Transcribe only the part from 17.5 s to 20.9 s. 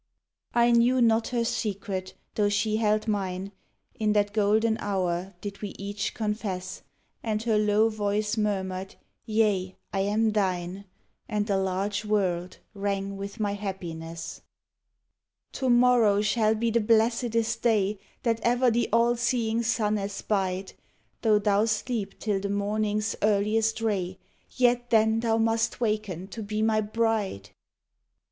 day That ever the all seeing sun espied: